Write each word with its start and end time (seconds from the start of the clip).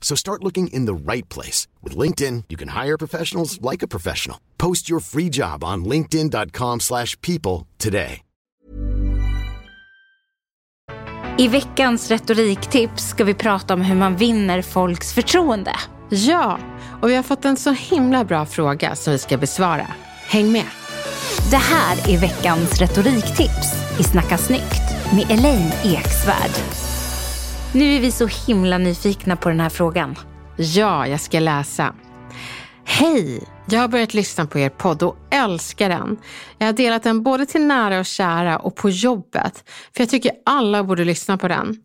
So 0.00 0.16
start 0.16 0.42
looking 0.42 0.68
in 0.72 0.86
the 0.86 1.12
right 1.12 1.28
place. 1.28 1.68
With 1.84 1.96
LinkedIn, 1.96 2.44
you 2.48 2.56
can 2.58 2.68
hire 2.68 2.98
professionals 2.98 3.60
like 3.60 3.84
a 3.84 3.88
professional. 3.88 4.38
Post 4.58 4.90
your 4.90 5.00
free 5.00 5.28
job 5.30 5.62
on 5.62 5.84
linkedin.com 5.84 6.80
slash 6.80 7.16
people 7.20 7.68
today. 7.78 8.22
I 11.38 11.48
veckans 11.48 12.10
retoriktips 12.10 13.08
ska 13.08 13.24
vi 13.24 13.34
prata 13.34 13.74
om 13.74 13.80
hur 13.80 13.94
man 13.94 14.16
vinner 14.16 14.62
folks 14.62 15.12
förtroende. 15.12 15.72
Ja, 16.10 16.58
och 17.02 17.10
vi 17.10 17.14
har 17.14 17.22
fått 17.22 17.44
en 17.44 17.56
så 17.56 17.70
himla 17.70 18.24
bra 18.24 18.46
fråga 18.46 18.96
som 18.96 19.12
vi 19.12 19.18
ska 19.18 19.36
besvara. 19.36 19.86
Häng 20.26 20.52
med! 20.52 20.66
Det 21.50 21.56
här 21.56 22.10
är 22.10 22.18
veckans 22.18 22.80
retoriktips 22.80 23.98
i 24.00 24.02
Snacka 24.02 24.38
snyggt 24.38 24.82
med 25.14 25.38
Elaine 25.38 25.72
Eksvärd. 25.84 26.89
Nu 27.72 27.96
är 27.96 28.00
vi 28.00 28.10
så 28.10 28.26
himla 28.26 28.78
nyfikna 28.78 29.36
på 29.36 29.48
den 29.48 29.60
här 29.60 29.68
frågan. 29.68 30.16
Ja, 30.56 31.06
jag 31.06 31.20
ska 31.20 31.40
läsa. 31.40 31.94
Hej! 32.84 33.48
Jag 33.68 33.80
har 33.80 33.88
börjat 33.88 34.14
lyssna 34.14 34.46
på 34.46 34.58
er 34.58 34.68
podd 34.68 35.02
och 35.02 35.16
älskar 35.30 35.88
den. 35.88 36.16
Jag 36.58 36.66
har 36.66 36.72
delat 36.72 37.02
den 37.02 37.22
både 37.22 37.46
till 37.46 37.66
nära 37.66 37.98
och 37.98 38.06
kära 38.06 38.58
och 38.58 38.76
på 38.76 38.90
jobbet. 38.90 39.64
För 39.96 40.02
jag 40.02 40.08
tycker 40.08 40.32
alla 40.46 40.84
borde 40.84 41.04
lyssna 41.04 41.38
på 41.38 41.48
den. 41.48 41.76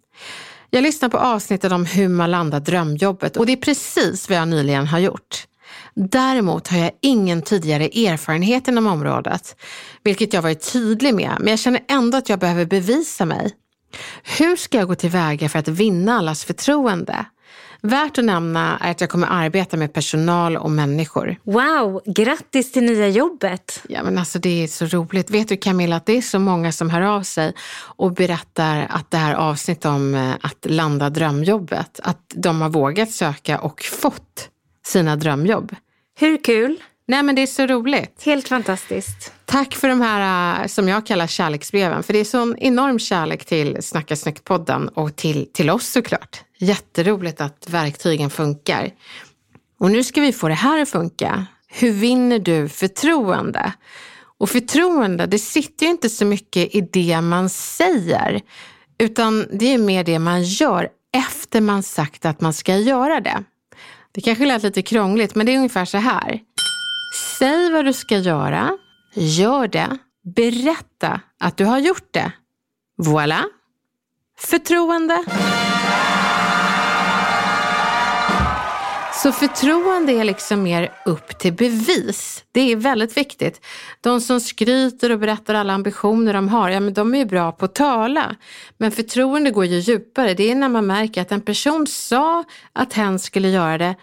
Jag 0.69 0.83
lyssnar 0.83 1.09
på 1.09 1.17
avsnittet 1.17 1.71
om 1.71 1.85
hur 1.85 2.09
man 2.09 2.31
landar 2.31 2.59
drömjobbet 2.59 3.37
och 3.37 3.45
det 3.45 3.51
är 3.51 3.57
precis 3.57 4.29
vad 4.29 4.37
jag 4.37 4.47
nyligen 4.47 4.87
har 4.87 4.99
gjort. 4.99 5.47
Däremot 5.95 6.67
har 6.67 6.77
jag 6.77 6.91
ingen 7.01 7.41
tidigare 7.41 7.85
erfarenhet 7.85 8.67
inom 8.67 8.87
området, 8.87 9.55
vilket 10.03 10.33
jag 10.33 10.41
varit 10.41 10.73
tydlig 10.73 11.15
med, 11.15 11.31
men 11.39 11.47
jag 11.47 11.59
känner 11.59 11.81
ändå 11.87 12.17
att 12.17 12.29
jag 12.29 12.39
behöver 12.39 12.65
bevisa 12.65 13.25
mig. 13.25 13.53
Hur 14.39 14.55
ska 14.55 14.77
jag 14.77 14.87
gå 14.87 14.95
tillväga 14.95 15.49
för 15.49 15.59
att 15.59 15.67
vinna 15.67 16.17
allas 16.17 16.45
förtroende? 16.45 17.25
Värt 17.81 18.17
att 18.17 18.25
nämna 18.25 18.77
är 18.81 18.91
att 18.91 19.01
jag 19.01 19.09
kommer 19.09 19.27
arbeta 19.31 19.77
med 19.77 19.93
personal 19.93 20.57
och 20.57 20.71
människor. 20.71 21.35
Wow, 21.43 22.01
grattis 22.05 22.71
till 22.71 22.83
nya 22.83 23.07
jobbet! 23.07 23.81
Ja 23.89 24.03
men 24.03 24.17
alltså 24.17 24.39
det 24.39 24.63
är 24.63 24.67
så 24.67 24.85
roligt. 24.85 25.29
Vet 25.29 25.49
du 25.49 25.57
Camilla 25.57 25.95
att 25.95 26.05
det 26.05 26.17
är 26.17 26.21
så 26.21 26.39
många 26.39 26.71
som 26.71 26.89
hör 26.89 27.01
av 27.01 27.23
sig 27.23 27.53
och 27.77 28.13
berättar 28.13 28.87
att 28.89 29.11
det 29.11 29.17
här 29.17 29.33
avsnittet 29.33 29.85
om 29.85 30.15
eh, 30.15 30.33
att 30.41 30.65
landa 30.69 31.09
drömjobbet, 31.09 31.99
att 32.03 32.33
de 32.35 32.61
har 32.61 32.69
vågat 32.69 33.11
söka 33.11 33.59
och 33.59 33.81
fått 33.81 34.49
sina 34.85 35.15
drömjobb. 35.15 35.75
Hur 36.19 36.43
kul? 36.43 36.77
Nej 37.07 37.23
men 37.23 37.35
det 37.35 37.41
är 37.41 37.47
så 37.47 37.65
roligt. 37.65 38.23
Helt 38.25 38.47
fantastiskt. 38.47 39.33
Tack 39.45 39.75
för 39.75 39.87
de 39.87 40.01
här 40.01 40.61
äh, 40.61 40.67
som 40.67 40.87
jag 40.87 41.05
kallar 41.05 41.27
kärleksbreven. 41.27 42.03
För 42.03 42.13
det 42.13 42.19
är 42.19 42.23
sån 42.23 42.55
enorm 42.57 42.99
kärlek 42.99 43.45
till 43.45 43.77
Snacka 43.81 44.15
snyggt-podden 44.15 44.87
och 44.87 45.15
till, 45.15 45.49
till 45.53 45.69
oss 45.69 45.87
såklart. 45.87 46.43
Jätteroligt 46.57 47.41
att 47.41 47.69
verktygen 47.69 48.29
funkar. 48.29 48.91
Och 49.79 49.91
nu 49.91 50.03
ska 50.03 50.21
vi 50.21 50.33
få 50.33 50.47
det 50.47 50.53
här 50.53 50.81
att 50.81 50.89
funka. 50.89 51.45
Hur 51.67 51.91
vinner 51.91 52.39
du 52.39 52.69
förtroende? 52.69 53.73
Och 54.37 54.49
förtroende, 54.49 55.25
det 55.25 55.39
sitter 55.39 55.85
ju 55.85 55.91
inte 55.91 56.09
så 56.09 56.25
mycket 56.25 56.75
i 56.75 56.81
det 56.81 57.21
man 57.21 57.49
säger. 57.49 58.41
Utan 58.97 59.47
det 59.51 59.73
är 59.73 59.77
mer 59.77 60.03
det 60.03 60.19
man 60.19 60.43
gör 60.43 60.89
efter 61.13 61.61
man 61.61 61.83
sagt 61.83 62.25
att 62.25 62.41
man 62.41 62.53
ska 62.53 62.77
göra 62.77 63.19
det. 63.19 63.43
Det 64.11 64.21
kanske 64.21 64.45
lät 64.45 64.63
lite 64.63 64.81
krångligt, 64.81 65.35
men 65.35 65.45
det 65.45 65.53
är 65.53 65.57
ungefär 65.57 65.85
så 65.85 65.97
här. 65.97 66.39
Vad 67.75 67.85
du 67.85 67.93
ska 67.93 68.17
göra, 68.17 68.77
gör 69.13 69.67
det, 69.67 69.97
berätta 70.35 71.21
att 71.39 71.57
du 71.57 71.65
har 71.65 71.79
gjort 71.79 72.13
det. 72.13 72.31
Voilà! 72.97 73.43
Förtroende. 74.37 75.23
Så 79.13 79.31
förtroende 79.31 80.13
är 80.13 80.23
liksom 80.23 80.63
mer 80.63 80.91
upp 81.05 81.39
till 81.39 81.53
bevis. 81.53 82.43
Det 82.51 82.71
är 82.71 82.75
väldigt 82.75 83.17
viktigt. 83.17 83.65
De 84.01 84.21
som 84.21 84.41
skryter 84.41 85.11
och 85.11 85.19
berättar 85.19 85.53
alla 85.53 85.73
ambitioner 85.73 86.33
de 86.33 86.49
har, 86.49 86.69
ja 86.69 86.79
men 86.79 86.93
de 86.93 87.13
är 87.13 87.19
ju 87.19 87.25
bra 87.25 87.51
på 87.51 87.65
att 87.65 87.75
tala. 87.75 88.35
Men 88.77 88.91
förtroende 88.91 89.51
går 89.51 89.65
ju 89.65 89.79
djupare. 89.79 90.33
Det 90.33 90.51
är 90.51 90.55
när 90.55 90.69
man 90.69 90.87
märker 90.87 91.21
att 91.21 91.31
en 91.31 91.41
person 91.41 91.87
sa 91.87 92.43
att 92.73 92.93
hen 92.93 93.19
skulle 93.19 93.49
göra 93.49 93.77
det, 93.77 93.95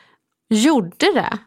gjorde 0.50 1.12
det 1.12 1.38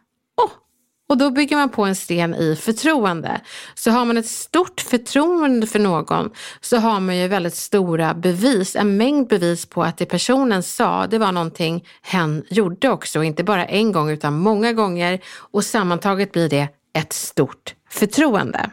och 1.08 1.18
då 1.18 1.30
bygger 1.30 1.56
man 1.56 1.68
på 1.68 1.84
en 1.84 1.96
sten 1.96 2.34
i 2.34 2.56
förtroende. 2.56 3.40
Så 3.74 3.90
har 3.90 4.04
man 4.04 4.16
ett 4.16 4.26
stort 4.26 4.80
förtroende 4.80 5.66
för 5.66 5.78
någon 5.78 6.30
så 6.60 6.76
har 6.76 7.00
man 7.00 7.16
ju 7.16 7.28
väldigt 7.28 7.54
stora 7.54 8.14
bevis, 8.14 8.76
en 8.76 8.96
mängd 8.96 9.28
bevis 9.28 9.66
på 9.66 9.82
att 9.82 9.96
det 9.96 10.06
personen 10.06 10.62
sa, 10.62 11.06
det 11.06 11.18
var 11.18 11.32
någonting 11.32 11.84
hen 12.02 12.44
gjorde 12.50 12.88
också. 12.88 13.22
Inte 13.22 13.44
bara 13.44 13.66
en 13.66 13.92
gång 13.92 14.10
utan 14.10 14.38
många 14.38 14.72
gånger 14.72 15.20
och 15.50 15.64
sammantaget 15.64 16.32
blir 16.32 16.48
det 16.48 16.68
ett 16.98 17.12
stort 17.12 17.74
förtroende. 17.90 18.70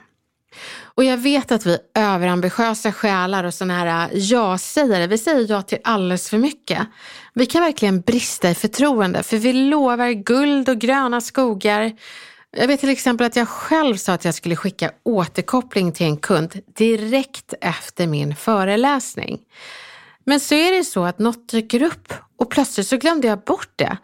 Och 0.95 1.03
jag 1.03 1.17
vet 1.17 1.51
att 1.51 1.65
vi 1.65 1.77
överambitiösa 1.95 2.91
själar 2.91 3.43
och 3.43 3.53
sådana 3.53 3.73
här 3.73 4.11
äh, 4.11 4.17
ja-sägare, 4.17 5.07
vi 5.07 5.17
säger 5.17 5.45
ja 5.49 5.61
till 5.61 5.77
alldeles 5.83 6.29
för 6.29 6.37
mycket. 6.37 6.87
Vi 7.33 7.45
kan 7.45 7.61
verkligen 7.61 8.01
brista 8.01 8.49
i 8.49 8.55
förtroende 8.55 9.23
för 9.23 9.37
vi 9.37 9.53
lovar 9.53 10.11
guld 10.11 10.69
och 10.69 10.77
gröna 10.77 11.21
skogar. 11.21 11.91
Jag 12.57 12.67
vet 12.67 12.79
till 12.79 12.89
exempel 12.89 13.27
att 13.27 13.35
jag 13.35 13.47
själv 13.47 13.95
sa 13.95 14.13
att 14.13 14.25
jag 14.25 14.35
skulle 14.35 14.55
skicka 14.55 14.91
återkoppling 15.03 15.91
till 15.91 16.05
en 16.05 16.17
kund 16.17 16.59
direkt 16.77 17.53
efter 17.61 18.07
min 18.07 18.35
föreläsning. 18.35 19.39
Men 20.25 20.39
så 20.39 20.55
är 20.55 20.71
det 20.71 20.83
så 20.83 21.05
att 21.05 21.19
något 21.19 21.49
dyker 21.49 21.81
upp 21.81 22.13
och 22.37 22.49
plötsligt 22.49 22.87
så 22.87 22.97
glömde 22.97 23.27
jag 23.27 23.39
bort 23.43 23.71
det. 23.75 23.97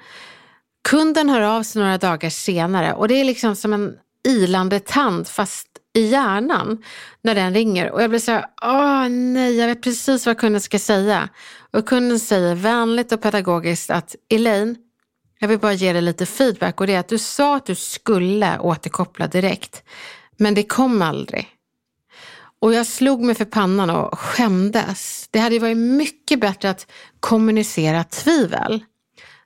Kunden 0.90 1.30
hör 1.30 1.42
av 1.42 1.64
sig 1.64 1.82
några 1.82 1.98
dagar 1.98 2.30
senare 2.30 2.94
och 2.94 3.08
det 3.08 3.16
är 3.16 3.24
liksom 3.24 3.56
som 3.56 3.74
en 3.74 3.94
ilande 4.28 4.80
tand 4.80 5.28
fast 5.28 5.68
i 6.00 6.08
hjärnan 6.08 6.84
när 7.22 7.36
den 7.36 7.54
ringer 7.54 7.92
och 7.92 8.02
jag 8.04 8.10
blir 8.10 8.20
så 8.20 8.32
här, 8.32 8.46
åh 8.62 9.10
nej, 9.10 9.56
jag 9.56 9.68
vet 9.68 9.82
precis 9.82 10.26
vad 10.26 10.38
kunden 10.38 10.62
ska 10.62 10.80
säga. 10.80 11.30
Och 11.74 11.88
kunden 11.88 12.20
säger 12.20 12.56
vänligt 12.56 13.12
och 13.12 13.22
pedagogiskt 13.22 13.90
att 13.90 14.16
Elaine, 14.30 14.76
jag 15.40 15.48
vill 15.48 15.60
bara 15.60 15.74
ge 15.74 15.94
dig 15.94 16.02
lite 16.02 16.26
feedback 16.26 16.82
och 16.82 16.88
det 16.88 16.94
är 16.94 17.00
att 17.00 17.08
du 17.08 17.18
sa 17.18 17.56
att 17.56 17.66
du 17.66 17.76
skulle 17.76 18.60
återkoppla 18.60 19.28
direkt, 19.28 19.84
men 20.38 20.54
det 20.54 20.64
kom 20.64 21.02
aldrig. 21.02 21.48
Och 22.62 22.74
jag 22.74 22.86
slog 22.86 23.24
mig 23.24 23.36
för 23.36 23.46
pannan 23.46 23.90
och 23.90 24.20
skämdes. 24.20 25.28
Det 25.32 25.40
hade 25.40 25.60
varit 25.60 25.78
mycket 25.78 26.40
bättre 26.40 26.70
att 26.70 26.92
kommunicera 27.20 28.04
tvivel. 28.04 28.84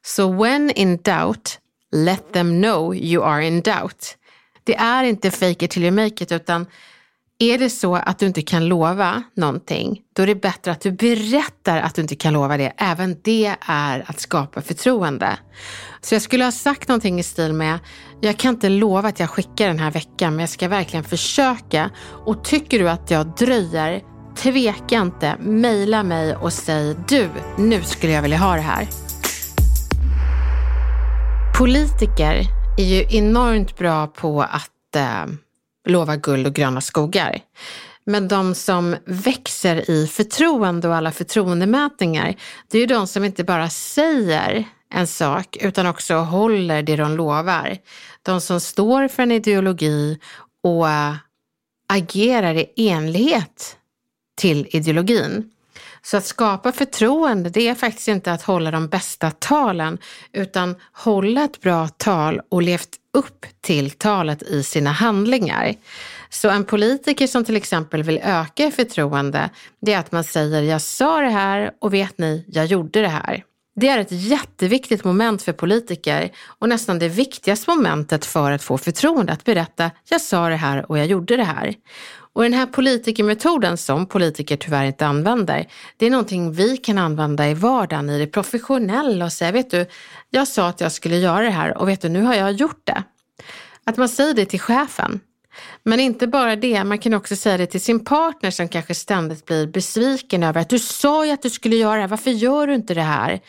Så 0.05 0.43
when 0.43 0.71
in 0.71 0.97
doubt, 0.97 1.59
let 1.91 2.33
them 2.33 2.61
know 2.61 2.95
you 2.95 3.23
are 3.23 3.47
in 3.47 3.61
doubt. 3.61 4.17
Det 4.63 4.75
är 4.75 5.03
inte 5.03 5.31
fake 5.31 5.65
it 5.65 5.71
till 5.71 5.83
you 5.83 5.91
make 5.91 6.23
it 6.23 6.31
utan 6.31 6.65
är 7.39 7.57
det 7.57 7.69
så 7.69 7.95
att 7.95 8.19
du 8.19 8.25
inte 8.25 8.41
kan 8.41 8.65
lova 8.65 9.23
någonting, 9.35 10.01
då 10.15 10.23
är 10.23 10.27
det 10.27 10.35
bättre 10.35 10.71
att 10.71 10.81
du 10.81 10.91
berättar 10.91 11.77
att 11.77 11.95
du 11.95 12.01
inte 12.01 12.15
kan 12.15 12.33
lova 12.33 12.57
det. 12.57 12.73
Även 12.77 13.17
det 13.23 13.55
är 13.67 14.03
att 14.07 14.19
skapa 14.19 14.61
förtroende. 14.61 15.37
Så 16.01 16.15
jag 16.15 16.21
skulle 16.21 16.43
ha 16.43 16.51
sagt 16.51 16.87
någonting 16.87 17.19
i 17.19 17.23
stil 17.23 17.53
med, 17.53 17.79
jag 18.21 18.37
kan 18.37 18.53
inte 18.53 18.69
lova 18.69 19.09
att 19.09 19.19
jag 19.19 19.29
skickar 19.29 19.67
den 19.67 19.79
här 19.79 19.91
veckan, 19.91 20.33
men 20.33 20.39
jag 20.39 20.49
ska 20.49 20.67
verkligen 20.67 21.03
försöka. 21.03 21.89
Och 22.25 22.43
tycker 22.43 22.79
du 22.79 22.89
att 22.89 23.11
jag 23.11 23.27
dröjer, 23.27 24.01
tveka 24.35 24.95
inte, 24.95 25.35
mejla 25.39 26.03
mig 26.03 26.35
och 26.35 26.53
säg, 26.53 26.95
du, 27.07 27.29
nu 27.57 27.83
skulle 27.83 28.13
jag 28.13 28.21
vilja 28.21 28.37
ha 28.37 28.55
det 28.55 28.61
här. 28.61 28.87
Politiker 31.57 32.62
är 32.77 32.83
ju 32.83 33.17
enormt 33.17 33.77
bra 33.77 34.07
på 34.07 34.41
att 34.41 34.95
eh, 34.95 35.25
lova 35.87 36.15
guld 36.15 36.47
och 36.47 36.53
gröna 36.53 36.81
skogar. 36.81 37.39
Men 38.05 38.27
de 38.27 38.55
som 38.55 38.95
växer 39.05 39.89
i 39.91 40.07
förtroende 40.07 40.87
och 40.87 40.95
alla 40.95 41.11
förtroendemätningar, 41.11 42.35
det 42.67 42.77
är 42.77 42.81
ju 42.81 42.87
de 42.87 43.07
som 43.07 43.23
inte 43.23 43.43
bara 43.43 43.69
säger 43.69 44.65
en 44.93 45.07
sak 45.07 45.57
utan 45.61 45.87
också 45.87 46.15
håller 46.15 46.81
det 46.81 46.95
de 46.95 47.15
lovar. 47.15 47.77
De 48.21 48.41
som 48.41 48.59
står 48.59 49.07
för 49.07 49.23
en 49.23 49.31
ideologi 49.31 50.19
och 50.63 50.89
eh, 50.89 51.15
agerar 51.87 52.55
i 52.55 52.89
enlighet 52.89 53.77
till 54.35 54.67
ideologin. 54.69 55.49
Så 56.05 56.17
att 56.17 56.25
skapa 56.25 56.71
förtroende, 56.71 57.49
det 57.49 57.67
är 57.67 57.75
faktiskt 57.75 58.07
inte 58.07 58.31
att 58.31 58.41
hålla 58.41 58.71
de 58.71 58.87
bästa 58.87 59.31
talen, 59.31 59.97
utan 60.33 60.75
hålla 60.93 61.43
ett 61.43 61.61
bra 61.61 61.87
tal 61.87 62.41
och 62.49 62.61
levt 62.61 62.89
upp 63.13 63.45
till 63.61 63.91
talet 63.91 64.43
i 64.43 64.63
sina 64.63 64.91
handlingar. 64.91 65.75
Så 66.29 66.49
en 66.49 66.65
politiker 66.65 67.27
som 67.27 67.43
till 67.43 67.55
exempel 67.55 68.03
vill 68.03 68.19
öka 68.23 68.71
förtroende, 68.71 69.49
det 69.81 69.93
är 69.93 69.99
att 69.99 70.11
man 70.11 70.23
säger 70.23 70.61
jag 70.61 70.81
sa 70.81 71.21
det 71.21 71.29
här 71.29 71.71
och 71.81 71.93
vet 71.93 72.17
ni, 72.17 72.45
jag 72.47 72.65
gjorde 72.65 73.01
det 73.01 73.07
här. 73.07 73.43
Det 73.75 73.87
är 73.87 73.99
ett 73.99 74.11
jätteviktigt 74.11 75.03
moment 75.03 75.41
för 75.41 75.53
politiker 75.53 76.31
och 76.59 76.69
nästan 76.69 76.99
det 76.99 77.09
viktigaste 77.09 77.69
momentet 77.69 78.25
för 78.25 78.51
att 78.51 78.63
få 78.63 78.77
förtroende, 78.77 79.33
att 79.33 79.43
berätta 79.43 79.91
jag 80.09 80.21
sa 80.21 80.49
det 80.49 80.55
här 80.55 80.91
och 80.91 80.97
jag 80.97 81.05
gjorde 81.05 81.37
det 81.37 81.43
här. 81.43 81.73
Och 82.33 82.43
den 82.43 82.53
här 82.53 82.65
politikermetoden 82.65 83.77
som 83.77 84.05
politiker 84.05 84.57
tyvärr 84.57 84.85
inte 84.85 85.05
använder, 85.05 85.67
det 85.97 86.05
är 86.05 86.09
någonting 86.09 86.51
vi 86.51 86.77
kan 86.77 86.97
använda 86.97 87.49
i 87.49 87.53
vardagen, 87.53 88.09
i 88.09 88.19
det 88.19 88.27
professionella 88.27 89.25
och 89.25 89.33
säga, 89.33 89.51
vet 89.51 89.71
du, 89.71 89.85
jag 90.29 90.47
sa 90.47 90.67
att 90.67 90.81
jag 90.81 90.91
skulle 90.91 91.17
göra 91.17 91.41
det 91.41 91.49
här 91.49 91.77
och 91.77 91.89
vet 91.89 92.01
du, 92.01 92.09
nu 92.09 92.21
har 92.21 92.35
jag 92.35 92.51
gjort 92.51 92.81
det. 92.83 93.03
Att 93.83 93.97
man 93.97 94.09
säger 94.09 94.33
det 94.33 94.45
till 94.45 94.59
chefen. 94.59 95.19
Men 95.83 95.99
inte 95.99 96.27
bara 96.27 96.55
det, 96.55 96.83
man 96.83 96.97
kan 96.97 97.13
också 97.13 97.35
säga 97.35 97.57
det 97.57 97.65
till 97.65 97.81
sin 97.81 98.05
partner 98.05 98.51
som 98.51 98.67
kanske 98.67 98.95
ständigt 98.95 99.45
blir 99.45 99.67
besviken 99.67 100.43
över 100.43 100.61
att 100.61 100.69
du 100.69 100.79
sa 100.79 101.25
ju 101.25 101.31
att 101.31 101.41
du 101.41 101.49
skulle 101.49 101.75
göra 101.75 101.95
det 101.95 102.01
här, 102.01 102.07
varför 102.07 102.31
gör 102.31 102.67
du 102.67 102.75
inte 102.75 102.93
det 102.93 103.01
här? 103.01 103.39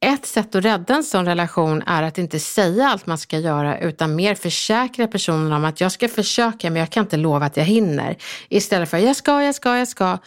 Ett 0.00 0.26
sätt 0.26 0.54
att 0.54 0.64
rädda 0.64 0.94
en 0.94 1.04
sån 1.04 1.24
relation 1.24 1.82
är 1.86 2.02
att 2.02 2.18
inte 2.18 2.38
säga 2.38 2.88
allt 2.88 3.06
man 3.06 3.18
ska 3.18 3.38
göra 3.38 3.78
utan 3.78 4.16
mer 4.16 4.34
försäkra 4.34 5.06
personen 5.06 5.52
om 5.52 5.64
att 5.64 5.80
jag 5.80 5.92
ska 5.92 6.08
försöka 6.08 6.70
men 6.70 6.80
jag 6.80 6.90
kan 6.90 7.04
inte 7.04 7.16
lova 7.16 7.46
att 7.46 7.56
jag 7.56 7.64
hinner. 7.64 8.16
Istället 8.48 8.90
för 8.90 8.98
jag 8.98 9.16
ska, 9.16 9.42
jag 9.42 9.54
ska, 9.54 9.78
jag 9.78 9.88
ska. 9.88 10.18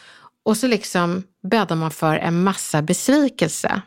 Och 0.45 0.57
så 0.57 0.67
liksom 0.67 1.23
bäddar 1.43 1.75
man 1.75 1.91
för 1.91 2.15
en 2.15 2.43
massa 2.43 2.81
besvikelse. 2.81 3.81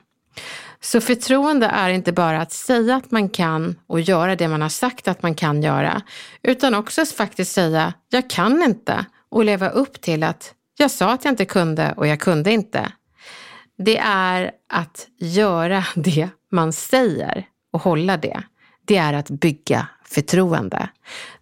Så 0.85 1.01
förtroende 1.01 1.67
är 1.67 1.91
inte 1.91 2.13
bara 2.13 2.41
att 2.41 2.53
säga 2.53 2.97
att 2.97 3.11
man 3.11 3.29
kan 3.29 3.79
och 3.87 4.01
göra 4.01 4.37
det 4.37 4.49
man 4.49 4.63
har 4.63 4.69
sagt 4.69 5.09
att 5.09 5.23
man 5.23 5.35
kan 5.35 5.63
göra, 5.63 6.03
utan 6.43 6.75
också 6.75 7.03
att 7.03 7.09
faktiskt 7.09 7.53
säga 7.53 7.93
jag 8.09 8.31
kan 8.31 8.63
inte 8.63 9.07
och 9.31 9.45
leva 9.45 9.69
upp 9.69 10.01
till 10.01 10.23
att 10.23 10.55
jag 10.77 10.91
sa 10.91 11.13
att 11.13 11.25
jag 11.25 11.33
inte 11.33 11.45
kunde 11.45 11.95
och 11.97 12.07
jag 12.07 12.21
kunde 12.21 12.53
inte. 12.53 12.93
Det 13.79 13.99
är 13.99 14.51
att 14.69 15.09
göra 15.19 15.85
det 15.95 16.29
man 16.51 16.73
säger 16.73 17.47
och 17.73 17.81
hålla 17.81 18.17
det. 18.17 18.43
Det 18.85 18.97
är 18.97 19.13
att 19.13 19.31
bygga 19.31 19.89
förtroende. 20.15 20.89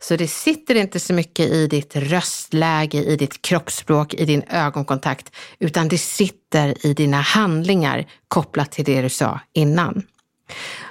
Så 0.01 0.17
det 0.17 0.29
sitter 0.29 0.75
inte 0.75 1.01
så 1.01 1.15
mycket 1.15 1.47
i 1.47 1.67
ditt 1.67 1.97
röstläge, 1.97 2.99
i 2.99 3.17
ditt 3.17 3.43
kroppsspråk, 3.43 4.15
i 4.15 4.25
din 4.25 4.43
ögonkontakt, 4.43 5.33
utan 5.59 5.89
det 5.89 5.99
sitter 5.99 6.87
i 6.87 6.95
dina 6.95 7.21
handlingar 7.21 8.07
kopplat 8.29 8.73
till 8.73 8.85
det 8.85 9.03
du 9.03 9.09
sa 9.09 9.41
innan. 9.53 10.03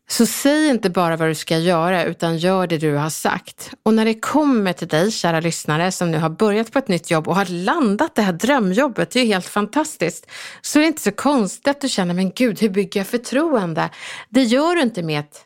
Så 0.07 0.25
säg 0.25 0.67
inte 0.67 0.89
bara 0.89 1.17
vad 1.17 1.27
du 1.27 1.35
ska 1.35 1.57
göra 1.57 2.03
utan 2.03 2.37
gör 2.37 2.67
det 2.67 2.77
du 2.77 2.95
har 2.95 3.09
sagt. 3.09 3.71
Och 3.83 3.93
när 3.93 4.05
det 4.05 4.13
kommer 4.13 4.73
till 4.73 4.87
dig, 4.87 5.11
kära 5.11 5.39
lyssnare, 5.39 5.91
som 5.91 6.11
nu 6.11 6.17
har 6.17 6.29
börjat 6.29 6.71
på 6.71 6.79
ett 6.79 6.87
nytt 6.87 7.11
jobb 7.11 7.27
och 7.27 7.35
har 7.35 7.45
landat 7.45 8.15
det 8.15 8.21
här 8.21 8.33
drömjobbet, 8.33 9.11
det 9.11 9.19
är 9.19 9.23
ju 9.23 9.33
helt 9.33 9.45
fantastiskt, 9.45 10.31
så 10.61 10.79
är 10.79 10.81
det 10.81 10.87
inte 10.87 11.01
så 11.01 11.11
konstigt 11.11 11.67
att 11.67 11.81
du 11.81 11.89
känner, 11.89 12.13
men 12.13 12.31
gud, 12.31 12.61
hur 12.61 12.69
bygger 12.69 12.99
jag 12.99 13.07
förtroende? 13.07 13.89
Det 14.29 14.43
gör 14.43 14.75
du 14.75 14.81
inte 14.81 15.03
med 15.03 15.19
ett 15.19 15.45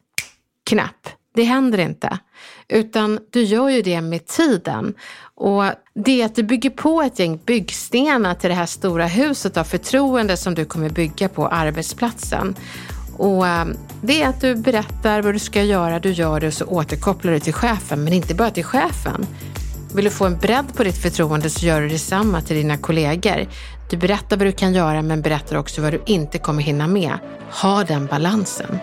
knapp. 0.65 1.09
Det 1.35 1.43
händer 1.43 1.77
inte. 1.77 2.19
Utan 2.67 3.19
du 3.29 3.43
gör 3.43 3.69
ju 3.69 3.81
det 3.81 4.01
med 4.01 4.25
tiden. 4.25 4.93
Och 5.35 5.63
det 5.93 6.21
är 6.21 6.25
att 6.25 6.35
du 6.35 6.43
bygger 6.43 6.69
på 6.69 7.01
ett 7.01 7.19
gäng 7.19 7.39
byggstenar 7.45 8.33
till 8.33 8.49
det 8.49 8.55
här 8.55 8.65
stora 8.65 9.07
huset 9.07 9.57
av 9.57 9.63
förtroende 9.63 10.37
som 10.37 10.55
du 10.55 10.65
kommer 10.65 10.89
bygga 10.89 11.29
på 11.29 11.47
arbetsplatsen. 11.47 12.55
Och 13.17 13.47
ehm, 13.47 13.77
det 14.01 14.21
är 14.21 14.27
att 14.27 14.41
du 14.41 14.55
berättar 14.55 15.21
vad 15.21 15.33
du 15.33 15.39
ska 15.39 15.63
göra, 15.63 15.99
du 15.99 16.11
gör 16.11 16.39
det 16.39 16.47
och 16.47 16.53
så 16.53 16.65
återkopplar 16.65 17.31
du 17.31 17.39
till 17.39 17.53
chefen. 17.53 18.03
Men 18.03 18.13
inte 18.13 18.35
bara 18.35 18.51
till 18.51 18.63
chefen. 18.63 19.25
Vill 19.95 20.05
du 20.05 20.11
få 20.11 20.25
en 20.25 20.37
bredd 20.37 20.73
på 20.75 20.83
ditt 20.83 21.01
förtroende 21.01 21.49
så 21.49 21.65
gör 21.65 21.81
du 21.81 21.87
detsamma 21.87 22.41
till 22.41 22.55
dina 22.55 22.77
kollegor. 22.77 23.47
Du 23.89 23.97
berättar 23.97 24.37
vad 24.37 24.47
du 24.47 24.51
kan 24.51 24.73
göra 24.73 25.01
men 25.01 25.21
berättar 25.21 25.55
också 25.55 25.81
vad 25.81 25.93
du 25.93 26.01
inte 26.05 26.37
kommer 26.37 26.63
hinna 26.63 26.87
med. 26.87 27.13
Ha 27.61 27.83
den 27.83 28.05
balansen. 28.05 28.79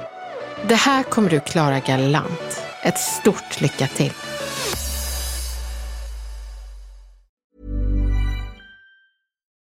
Det 0.69 0.75
här 0.75 1.03
kommer 1.03 1.31
du 1.31 1.41
klara 1.41 1.81
galant. 1.81 2.63
Ett 2.83 2.99
stort 2.99 3.61
lycka 3.61 3.87
till! 3.87 4.13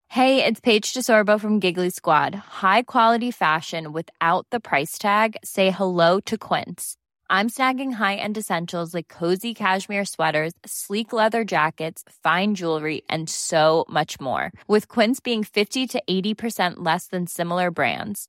Hej, 0.08 0.36
det 0.36 0.46
är 0.46 0.54
Paige 0.54 0.94
DeSorbo 0.94 1.38
från 1.38 1.60
Giggly 1.60 1.90
Squad. 1.90 2.34
High 2.62 2.82
quality 2.86 3.32
fashion 3.32 3.92
without 3.92 4.46
the 4.50 4.60
price 4.60 4.98
tag. 5.02 5.36
Say 5.42 5.70
hello 5.70 6.20
to 6.20 6.36
Quince. 6.38 6.96
I'm 7.30 7.48
snagging 7.48 7.92
high-end 7.92 8.38
essentials 8.38 8.94
like 8.94 9.18
cozy 9.18 9.54
cashmere 9.54 10.04
sweaters, 10.04 10.52
sleek 10.66 11.12
leather 11.12 11.44
jackets, 11.44 12.04
fine 12.22 12.54
jewelry, 12.54 13.02
and 13.08 13.30
so 13.30 13.86
much 13.90 14.20
more. 14.20 14.52
With 14.68 14.86
Quince 14.86 15.20
being 15.24 15.42
50 15.42 15.86
to 15.88 16.02
80% 16.08 16.74
less 16.76 17.08
than 17.08 17.26
similar 17.26 17.70
brands 17.70 18.28